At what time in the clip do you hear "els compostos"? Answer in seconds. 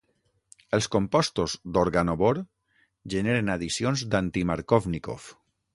0.77-1.55